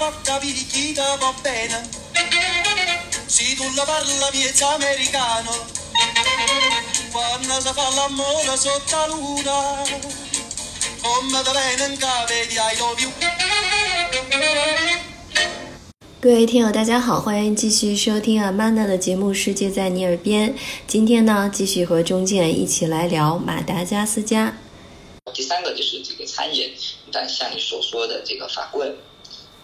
[0.00, 1.78] vodka pirichita va bene.
[3.26, 5.52] Se tu la parla miezza americano,
[7.12, 9.84] quando si fa l'amore sotto la luna,
[11.02, 13.10] come da bene in cave di I love you.
[16.22, 20.54] 各位听友，大家好，欢迎继续收听 Amanda 的节目《世界在你耳边》。
[20.86, 24.56] 今天呢，继续和钟健一起来聊马达加斯加。
[25.34, 26.72] 第三个就是这个餐饮，
[27.12, 28.94] 但像你所说的这个法棍，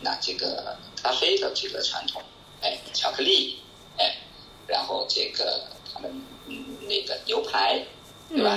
[0.01, 2.23] 那这个咖啡的这个传统，
[2.61, 3.61] 哎，巧克力，
[3.99, 4.17] 哎，
[4.67, 6.11] 然后这个他们
[6.47, 7.85] 嗯那个牛排，
[8.29, 8.51] 对吧？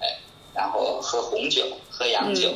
[0.00, 0.18] 哎，
[0.54, 2.54] 然后喝红酒，喝洋酒。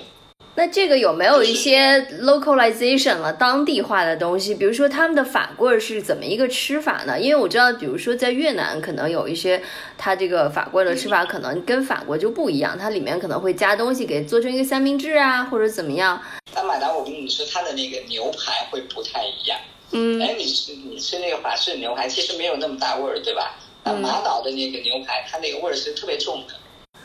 [0.61, 4.55] 那这个有没有一些 localization 了当地化的东西？
[4.55, 7.19] 比如说他们的法棍儿是怎么一个吃法呢？
[7.19, 9.63] 因为我知道，比如说在越南可能有一些，
[9.97, 16.21] 它这个法棍的吃法可能跟法国就不一样，它里面可能会加东西给做成一个三明治啊，或者怎么样。
[16.53, 19.59] 但马达，我跟你说，它的那个牛排会不太一样。
[19.93, 23.57] 嗯，哎，你吃你吃那个法式牛排，其实没有那么大味儿，对吧？
[23.85, 26.53] 那马岛的那个牛排，它那个味儿是特别重的。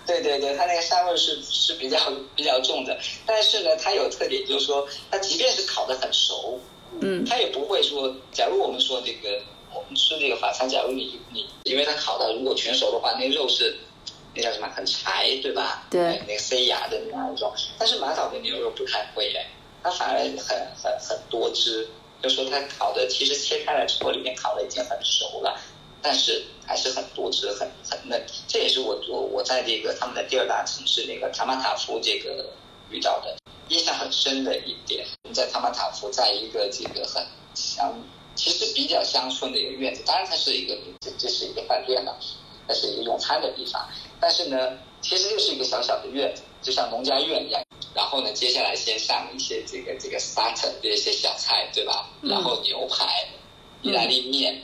[0.06, 1.98] 对对对，它那个膻味是是比较
[2.36, 6.60] 比较重的，但是呢，它有特点，就是说，它即便是烤的很熟，
[7.02, 9.42] 嗯，它也不会说，假如我们说这个
[9.74, 13.78] 我们吃这个法餐，假如你你因为它烤的如果全熟的话，那肉是
[14.36, 15.88] 那叫什么很柴，对吧？
[15.90, 17.52] 对，那个塞牙的那一种。
[17.78, 19.48] 但是马岛的牛肉不太会哎，
[19.82, 21.88] 它反而很很很多汁，
[22.22, 25.60] 就说它烤的其实切开了之后，里面烤的已经很熟了。
[26.06, 32.46] 但是还是很多汁，很很嫩，这也是我我我在这个他们的第二大城市那个塔马塔夫这个
[32.92, 33.36] 遇到的
[33.70, 35.04] 印象很深的一点。
[35.24, 37.26] 我们在塔马塔夫，在一个这个很
[37.56, 37.92] 乡，
[38.36, 42.16] 其实比较乡村的一个院子，当然它是一个这这是一个饭店了，
[42.68, 43.90] 它是一个用餐的地方。
[44.20, 47.60] 但是呢，其实就是一个小小的院子，就像农家院一样。
[47.96, 52.12] 然后呢，接下来先上一些这个这个 starter 这些小菜，对吧？
[52.22, 53.28] 然后牛排、
[53.82, 54.62] 意大利面。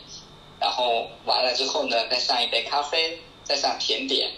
[0.62, 4.30] 然后完了之后呢，再上一杯咖啡，再上甜点，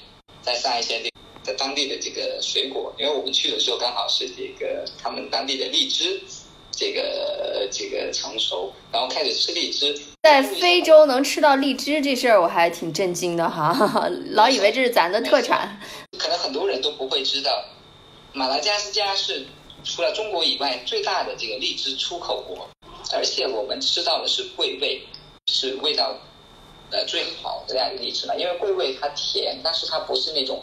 [0.41, 1.09] 再上一些这
[1.43, 6.23] 在当地的这个水果，因为我们去的时候刚好是这个他们当地的荔枝，
[6.71, 9.99] 这个这个成熟，然后开始吃荔枝。
[10.21, 15.77] 在非洲能吃到荔枝这事儿，我还挺震惊的哈，老以为这是咱的特产。
[16.17, 17.65] 可能很多人都不会知道，
[18.31, 19.45] 马达加斯加是
[19.83, 22.69] 除了中国以外最大的这个荔枝出口国，
[23.11, 25.01] 而且我们吃到的是桂味。
[25.47, 26.15] 是味道，
[26.91, 30.61] 呃最好的这样一个荔枝嘛，因为桂味它甜，但是它不是那种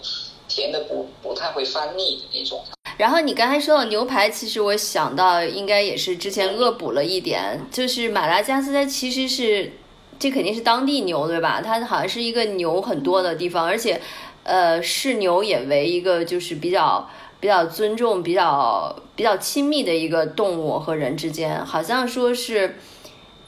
[0.48, 2.64] 甜的不不太会发腻的那种。
[2.96, 9.72] 然后你刚才说到牛排，其实我想到应该也是之前恶补了一点，就是马达加斯加其实是
[10.18, 11.60] 这肯定是当地牛对吧？
[11.62, 14.00] 它好像是一个牛很多的地方，而且
[14.44, 17.08] 呃视牛也为一个就是比较
[17.38, 22.78] 比较尊重、比较比较亲密的一个动物和人之间，好像说是。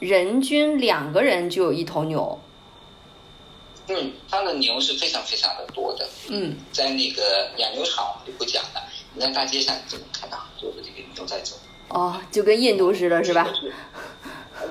[0.03, 2.37] 人均两个人就有一头牛。
[3.87, 6.05] 嗯，他的牛是非常非常的多的。
[6.27, 11.55] 嗯，在那个养牛场我就不讲了，你在大街上就能看到很多的这个牛在走。
[11.87, 13.49] 哦，就跟印度似的，是吧？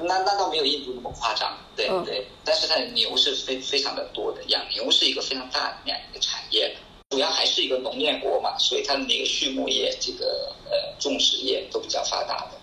[0.03, 2.27] 那那倒没有印度那么夸张，对对。
[2.45, 6.77] 但是它的牛是非非常的多的，养牛是一个非常大的那样一个产业，
[7.09, 12.59] 主要还是一个农业国嘛，所以它的那个畜牧业、这个呃种植业都比较发达的。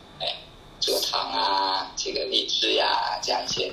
[0.79, 3.71] 蔗糖啊，这个荔枝呀，这样一些，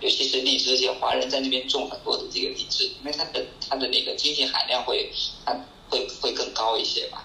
[0.00, 5.10] 尤其是荔枝，这些华人在那边种很多的这个荔枝，因为它的它的那个经济含量会，
[5.44, 5.54] 它
[5.88, 7.24] 会会更高一些吧。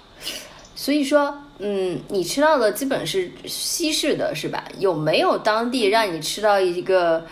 [0.75, 4.63] 所以说，嗯，你吃到的基本是西式的是吧？
[4.77, 7.25] 有没有当地让你吃到一个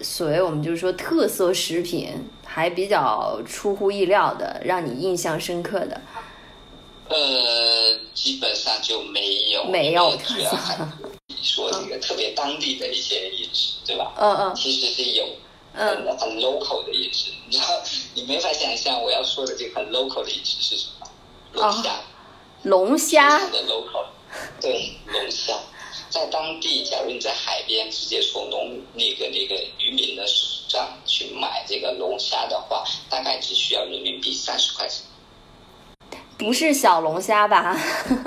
[0.00, 2.12] 所谓我们就是说特色食品，
[2.44, 6.00] 还比较出乎意料的，让你印象深刻的？
[7.08, 10.76] 呃，基本上就没有，没有主要还。
[11.40, 14.12] 说这个特别当地的一些饮食，对吧？
[14.18, 15.24] 嗯嗯，其实是有
[15.72, 15.86] 很
[16.18, 17.64] 很 local 的饮食，你知道，
[18.14, 21.06] 你没法想象我要说的这个很 local 的饮食是什么？
[21.52, 22.00] 龙虾，
[22.64, 24.06] 龙虾的 local，
[24.60, 25.54] 对，龙虾，
[26.10, 33.86] 在当地，假如你在海边直接从农那个那个渔民的手上去买这个龙虾的话，大概只需要。
[36.48, 37.76] 不是小龙虾吧？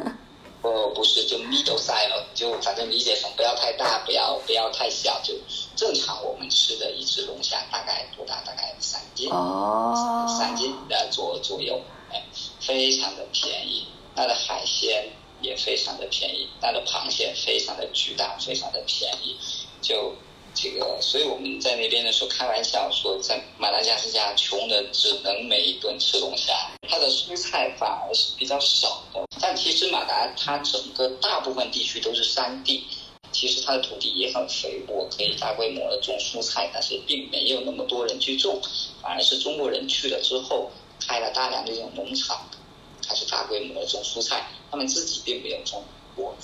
[0.62, 5.34] 哦，不是，就 middle size，就反正理解成不要太大，不要不要太小，就
[5.76, 8.36] 正常我们吃的一只龙虾大概多大？
[8.46, 11.82] 大概三斤，哦三斤的左左右，
[12.12, 12.24] 哎，
[12.60, 13.88] 非常的便宜。
[14.16, 15.10] 它的海鲜
[15.42, 19.36] 也非常的便宜，它的螃蟹非常的巨大，非常的便宜，
[19.82, 20.14] 就。
[20.62, 26.54] 这个，所以我们在那边的时候开玩笑说，在马达加斯加穷的只能每一顿吃龙虾，
[26.88, 29.26] 它的蔬菜反而是比较少的。
[29.42, 32.84] 但其实马达它整个大部分地区都是山地，
[33.32, 38.62] 其实它的土地也很肥沃，可以大规模的种蔬菜，但是并没有那么多人去种，
[39.02, 40.70] 反而是中国人去了之后，
[41.00, 42.40] 开了大量的这种农场，
[43.08, 45.84] 开始大规模的种蔬菜，他们自己并没有种
[46.16, 46.36] 过，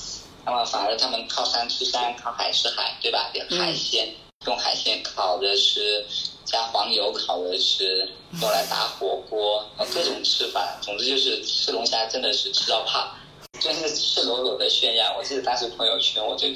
[0.47, 3.29] 那么反而他们靠山吃山，靠海吃海，对吧？
[3.33, 4.07] 点海鲜，
[4.45, 6.05] 用海鲜烤着吃，
[6.45, 8.07] 加黄油烤着吃，
[8.41, 13.11] 用来打火锅，各种吃法，总之就是吃龙虾真的是吃到怕。
[13.59, 15.13] 真是赤裸裸的炫耀。
[15.17, 16.47] 我记得当时朋友圈，我就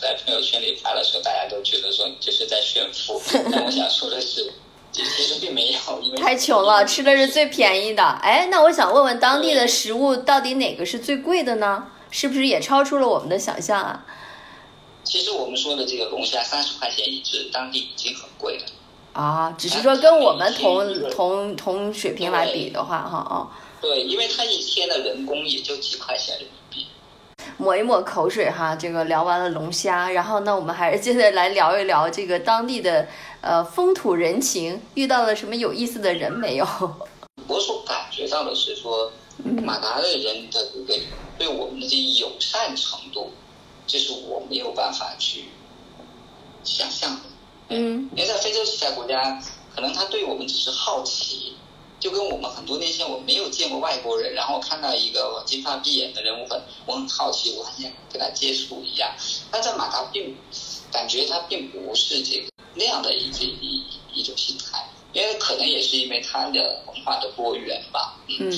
[0.00, 3.20] 在朋友圈里发的时候，大家都觉得说就是在炫富。
[3.52, 4.50] 但我想说的是，
[4.92, 8.02] 其实并没有，因为太穷了，吃的是最便宜的。
[8.02, 11.86] 哎，那我想问问，当地的食物到底哪个是最贵的呢？
[12.10, 14.04] 是不是也超出了我们的想象啊？
[15.02, 18.64] 其实我们说的这个龙虾三十块钱一只，当地已经很贵了。
[19.12, 23.48] 啊，只是说跟我们同同同水平来比的话，哈啊。
[23.80, 26.86] 对，因为他一天的人工也就几块钱人民币。
[27.56, 33.08] 抹一抹口水哈，这个聊完了龙虾，然后呢，我们还是接着来聊一聊这个当地的
[33.40, 36.66] 呃风土人情，遇到了什么有意思的人没有？
[37.48, 39.10] 我所感觉到的是说，
[39.62, 41.00] 马达的人的这个
[41.38, 43.30] 对我们的这友善程度，
[43.86, 45.44] 这是我没有办法去
[46.64, 47.22] 想象的。
[47.68, 49.42] 嗯，因为在非洲其他国家，
[49.74, 51.54] 可能他对我们只是好奇。
[52.00, 59.14] 就跟我们很多年前我没有见过外国人，然后看到一个金发碧眼的人，我很我很好奇，我很想跟他接触一样。
[59.50, 60.34] 但在马达并
[60.90, 63.84] 感觉他并不是这个那样的一这一
[64.14, 64.82] 一种心态，
[65.12, 68.18] 因为可能也是因为他的文化的多元吧。
[68.28, 68.50] 嗯，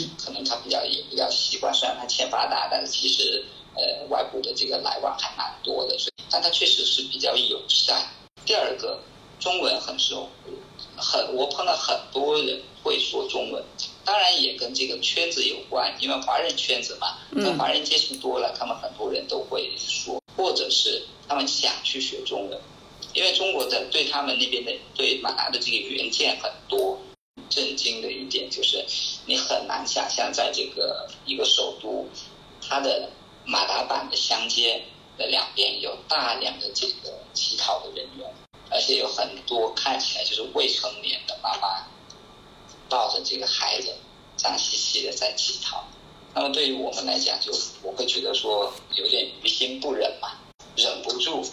[1.82, 3.44] 虽然他欠发达，但是其实
[3.74, 8.06] 呃外部的这个来往还蛮多的，所以但他确实是比较友善。
[8.46, 9.00] 第二个，
[9.40, 10.28] 中文很受。
[10.96, 13.60] 很，我碰到很多人会说中文，
[14.04, 22.60] 当然也跟这个圈子有关，因为华人圈子嘛，跟华人接触多了，他们很多人都会说，或者是他们想去学中文，
[23.12, 26.96] 因为中国的对他们那边的对马达的这个原件很多。
[27.48, 28.84] 震惊的一点就是，
[29.26, 32.08] 你很难想象在这个一个首都，
[32.66, 33.10] 它的
[33.44, 34.82] 马达坂的乡间
[35.18, 38.26] 的两边有大量的这个乞讨的人员。
[38.70, 41.86] 而且有很多看起来就是未成年的妈妈，
[42.88, 43.94] 抱着这个孩子，
[44.34, 45.84] 脏兮兮的在乞讨。
[46.34, 47.52] 那么对于我们来讲，就
[47.82, 50.38] 我会觉得说有点于心不忍嘛，
[50.74, 51.46] 忍不住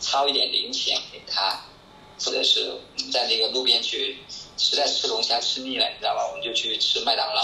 [0.00, 1.60] 掏一点零钱给他，
[2.24, 4.18] 或者是我们在那个路边去，
[4.62, 6.28] 实在吃龙虾吃腻了，你知道吧？
[6.28, 7.42] 我们就去吃麦当劳。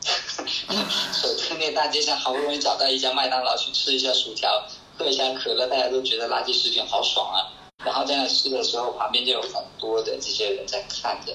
[1.12, 4.62] 首都那大街上好不容易找到一家麦当劳，去吃一下薯条，
[4.98, 7.48] 喝一下可乐，大家都觉得垃圾食品好爽啊。
[7.82, 11.32] 然后在那吃的时候，旁边就有很多的这些人在看着。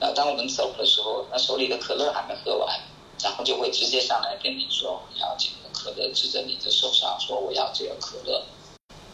[0.00, 2.80] 然后当我们走的时候，那手里的可乐还没喝完，
[3.22, 8.44] 然后就会直接上来跟你说要这个可乐，指着你的手上说我要这个可乐。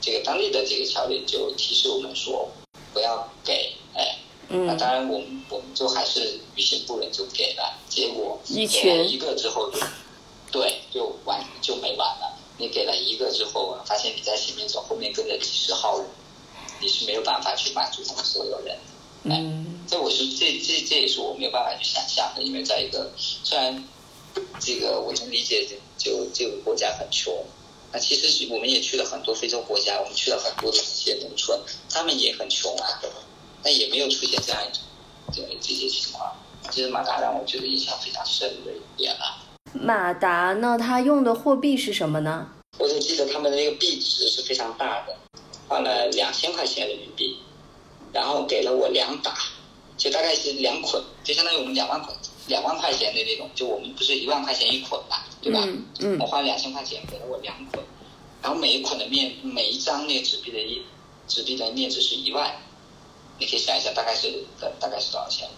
[0.01, 2.49] 这个当地的这个条例就提示我们说
[2.95, 3.75] 不要给，
[4.51, 7.79] 哎，那当然我们我们就还是于心不忍就给了。
[7.89, 9.71] 结果给了一个之后，
[10.51, 12.39] 对，就完就没完了。
[12.59, 16.07] 你给了一个之后，发现你在前面走，后面跟着几十号人。
[16.83, 18.75] 你是没有办法去满足他们所有人，
[19.25, 23.85] 嗯，这我是这这这也是我没有办法去想象的，因为在一个虽然
[24.59, 25.69] 这个我能理解，
[25.99, 27.45] 就这个国家很穷，
[27.93, 31.61] 那其实我们也去了很多非洲国家，我们去了很多的一些农村，
[31.91, 32.99] 他们也很穷啊，
[33.63, 34.63] 但也没有出现这样
[35.33, 36.33] 这这些情况。
[36.71, 39.43] 其实马达让我觉得印象非常深的一点啊。
[39.73, 42.49] 马达呢，它用的货币是什么呢？
[42.79, 45.17] 我就记得他们的那个币值是非常大的。
[45.69, 47.39] 换了两千块钱人民币，
[48.13, 49.37] 然后给了我两打，
[49.97, 52.13] 就大概是两捆，就相当于我们两万捆，
[52.49, 55.61] 两万块钱的那种，就我们不是一万块钱一捆嘛，对吧？
[55.65, 56.19] 嗯嗯。
[56.19, 57.85] 我花两千块钱给了我两捆，
[58.43, 60.83] 然后每一捆的面，每一张那个纸币的一
[61.29, 62.53] 纸币的面值是一万，
[63.41, 64.45] 你可以想一下，大概是
[64.79, 65.49] 大概是多少钱？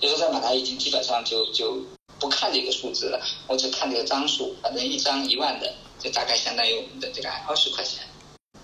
[0.00, 1.76] 就是在马来已经基本上就就
[2.18, 8.00] 不看这个数字了，我只看这个张数，反正一张一万的，就大概相当于我们的这个二十块钱。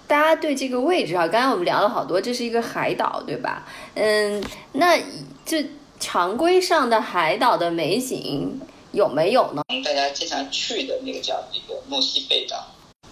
[0.07, 3.67] 大家对这个位置啊，刚才我们聊了好多，这是一个海岛，对吧？
[3.95, 4.43] 嗯，
[4.73, 4.99] 那
[5.45, 5.67] 这
[6.01, 8.61] 常规上的海岛的美景
[8.93, 9.63] 有没有呢？
[9.85, 12.67] 大家经常去的那个叫一个墨西贝岛，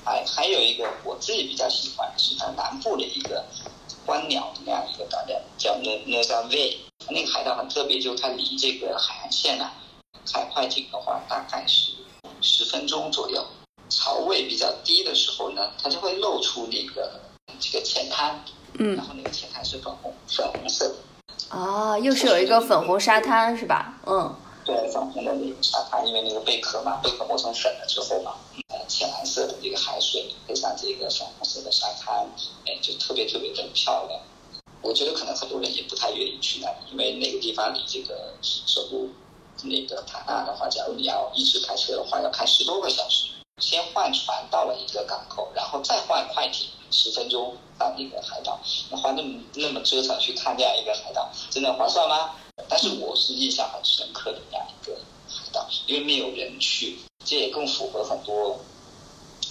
[0.05, 3.45] 还还有一个我自己比较喜欢是它南部的一个
[4.07, 6.77] 观鸟的那样一个岛叫叫诺诺萨维，
[7.09, 9.73] 那个海岛很特别，就是它离这个海岸线啊，
[10.27, 11.93] 开快艇的话大概是
[12.41, 13.47] 十分钟左右。
[13.89, 17.21] 潮位比较低的时候呢，它就会露出那个
[17.61, 18.45] 这个浅滩，
[18.81, 24.01] 嗯，然后那个浅滩是粉红粉红色的，啊，又是有一个粉红沙滩是吧？
[24.07, 28.35] 嗯，对，粉红的那个沙滩，因为那个贝壳嘛，贝壳磨成粉了之后嘛，
[28.71, 32.27] 呃，浅蓝色的这个海水，配上这个粉红色的沙滩，
[32.67, 34.21] 哎，就特别特别的漂亮。
[34.83, 39.09] 我觉得可能很多人也不太愿意去那里，因为那个地方离这个首都
[39.63, 43.29] 那个塔纳的话，假如你要一直开车的话，要开十多个小时。
[43.59, 48.59] 先换船到了一个港口，然后再换快艇，十分钟到那个海岛。
[48.91, 52.35] 那花那么那么折腾去看这样一个海岛，真的划算吗？
[52.69, 54.97] 但是我是印象很深刻的那样一个
[55.29, 58.59] 海岛，因为没有人去，这也更符合很多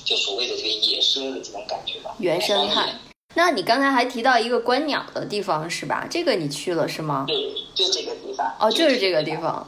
[0.03, 2.13] 就所谓的这个野生的这种感觉吧。
[2.19, 2.93] 原生态。
[3.33, 6.05] 那你刚才还提到一个观鸟的地方是吧？
[6.09, 7.25] 这个你去了是吗？
[7.27, 7.35] 对，
[7.73, 8.55] 就这个地方。
[8.59, 9.65] 哦，就是这个地方。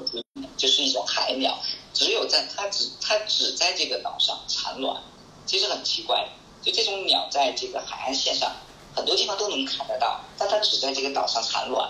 [0.58, 1.58] 就是一种海鸟，
[1.94, 5.02] 只有在它只它只在这个岛上产卵，
[5.46, 6.28] 其实很奇怪。
[6.62, 8.52] 就这种鸟在这个海岸线上，
[8.96, 11.90] 很多地方都能看得到，但它只在这个岛上产卵。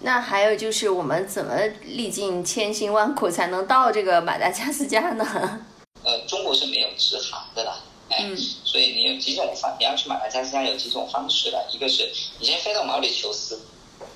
[0.00, 5.24] 那还有就是我们怎么历尽千辛万苦才能到这个马达加斯加呢？
[6.04, 7.76] 呃，中国是没有直航的啦。
[8.14, 8.24] 哎，
[8.64, 13.60] 所以你有几种方，你要去马达加斯加有几种方式的，一个是你先飞到毛里求斯，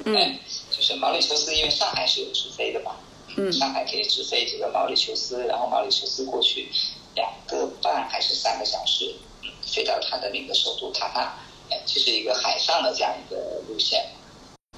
[0.05, 0.38] 嗯，
[0.71, 2.97] 就是毛里求斯，因为上海是有直飞的嘛，
[3.37, 6.69] 嗯，上海可以直飞这个毛里求斯，然后毛里求斯过去
[7.14, 11.35] 两个半还是三个小时，嗯，飞到它的那个首都塔纳，
[11.71, 14.07] 哎，这是一个海上的这样一个路线。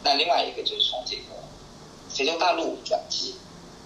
[0.02, 1.22] 那另外一个就是从这个
[2.08, 3.34] 非洲大陆转机，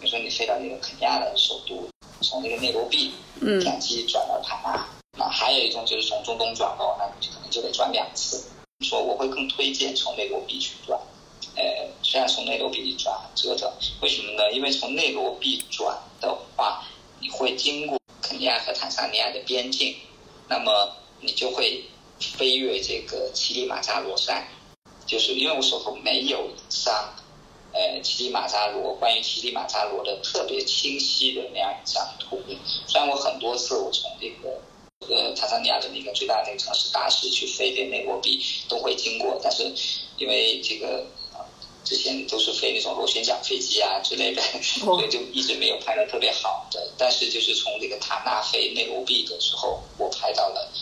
[0.00, 1.88] 比如说你飞到那个肯尼亚的首都，
[2.20, 3.12] 从那个内罗毕
[3.60, 4.86] 转机转到塔纳。
[5.34, 8.44] 还有一种就是从中东转喽，那你可能就得转两次。
[8.80, 11.00] 说我会更推荐从内罗毕去转，
[11.56, 11.62] 呃，
[12.02, 13.72] 虽然从内罗毕转折腾，
[14.02, 14.52] 为什么呢？
[14.52, 16.84] 因为从内罗毕转的话，
[17.20, 19.96] 你会经过肯尼亚和坦桑尼亚的边境，
[20.48, 21.84] 那么你就会
[22.20, 24.46] 飞越这个乞力马扎罗山，
[25.06, 27.14] 就是因为我手头没有一张，
[27.72, 32.42] 呃，乞力马扎罗关于乞力马扎罗的特别清晰的那样一张图。
[32.86, 34.60] 虽然我很多次我从这个
[35.08, 39.72] 呃，坦桑尼亚的那个最大的那个城市大使去飞的内罗毕都会经过，但是
[40.18, 41.06] 因为这个
[41.84, 46.90] 之前都是飞那种螺旋桨飞机啊之类的，所以就一直没有拍的特别好的。
[46.96, 50.72] 但是就是从这个塔纳飞内罗毕的时候，我拍到了。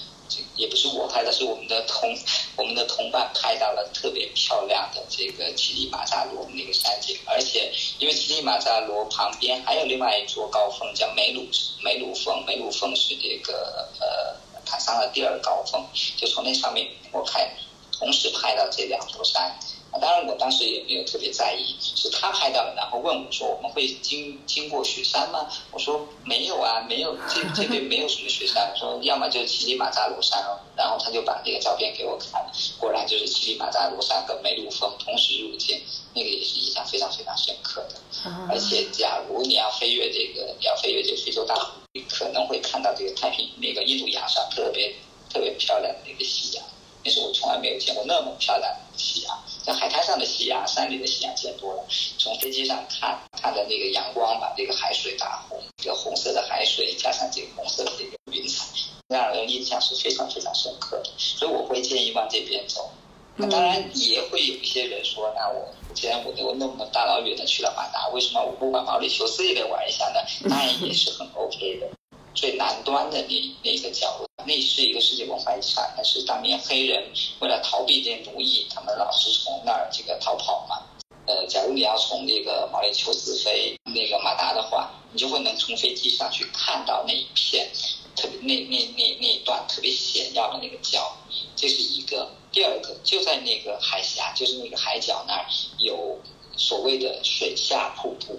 [0.57, 2.17] 也不是我拍的，是我们的同
[2.57, 11.47] 我们的同伴拍到了特别漂亮的这个乞力马扎罗那个山景，而且因为乞力马扎罗旁边还有另外一座高峰叫梅鲁
[11.83, 15.85] 梅鲁峰，梅鲁峰是这个呃坦桑的第二高峰，
[16.17, 17.51] 就从那上面我拍
[17.99, 19.59] 同时拍到这两座山。
[20.01, 32.45] 当然，我当时也没有特别在意，是他拍到了，然后问我说：“我们会经经过雪山吗？”我说：“没有啊，没有，这这边没有什么雪山。”我说：“要么就是乞力马扎罗山哦。”然后他就把那个照片给我看，
[32.79, 35.81] 果然就是乞力马扎罗山跟梅鲁峰同时入境，
[36.15, 38.01] 那个也是印象非常非常深刻的。
[38.49, 44.95] 而且，假如你要飞越这个，你要飞越这个非洲大陆，你可能会看到这个太平那个印度洋上特别
[45.31, 46.65] 特别漂亮的那个夕阳，
[47.05, 49.39] 那是我从来没有见过那么漂亮的夕阳。
[49.65, 51.85] 在海滩上的夕阳，山里的夕阳见多了。
[52.19, 58.65] 从飞机上看，它的那个阳光把这个海水打红，这个红色的海水加上这个红色的这个云彩，
[59.09, 61.11] 让人印象是非常非常深刻的。
[61.17, 62.91] 所以我会建议往这边走。
[63.37, 70.21] 那当然也会有一些人说，那我既然我都那么大老远的去了马达，为什么我不把毛里求斯也给玩一下呢？
[70.51, 71.87] 当然也是很 OK 的。
[72.35, 75.95] 最南端的那那个角落，那是一个世界文化遗产。
[75.97, 77.05] 那是当年黑人
[77.41, 80.83] 为了逃避这些奴役，他们老是从那儿这个逃跑嘛。
[81.27, 87.71] 呃，假如你要从那个毛里求斯飞那个马达的话，你就会能从飞机上去看到那一片
[88.17, 91.17] 特别那那那那一段特别险要的那个角。
[91.57, 92.31] 这是一个。
[92.53, 95.47] 第二个就在那个海峡，就是那个海角那儿
[95.79, 96.19] 有
[96.55, 98.39] 所谓的水下瀑布。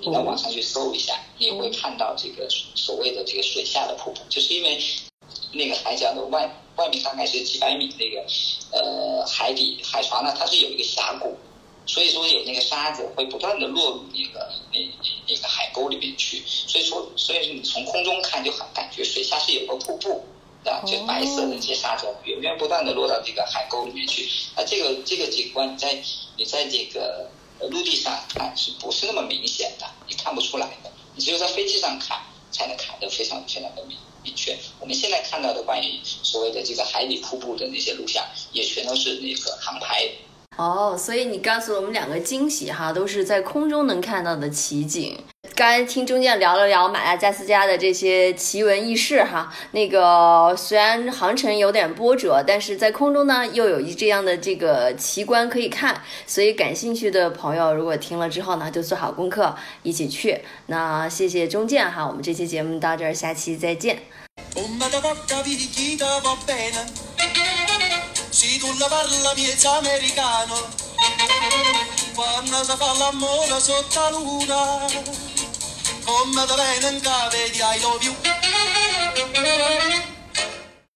[0.00, 4.78] 你到网上去搜一下，你会看到这个所谓的这个水下的瀑布，就是因为
[5.52, 8.24] 那个海角的外外面大概是几百米那个
[8.70, 11.36] 呃海底海床呢，它是有一个峡谷，
[11.86, 14.78] 所以说有那个沙子会不断的落入那个那
[15.28, 20.24] 那个海沟里面去，所以说所以说你从空中看就很感觉水下是有个瀑布，
[20.64, 26.02] 啊，就白色的这些沙子源源不断的落到这个海沟里面去，那，这个这个景观你在
[26.36, 27.30] 你在这个。
[27.68, 29.86] 陆地上看是不是那么明显的？
[30.08, 32.18] 你看不出来的，你只有在飞机上看
[32.50, 34.56] 才能看得非常非常的明明确。
[34.78, 40.08] 我们现在看到的关于所谓的这个海底瀑布的那些录像，也全都是那个航拍。
[40.58, 45.18] 哦，所以你告诉我们两个惊喜哈，都是在空中能看到的奇景。
[45.62, 59.54] 刚才听中间聊了聊马达加斯加的这些奇闻异事哈，那个虽然航程有点波折，但是在空中呢又有一这样的这个奇观可以看，所以感兴趣的朋友如果听了之后呢，就做好功课
[59.84, 60.40] 一起去。
[60.66, 63.96] 那谢谢中建哈，我们这期节目到这儿，下期再见。
[76.14, 76.54] Oh, Mother
[77.64, 78.04] I love
[80.04, 80.11] you.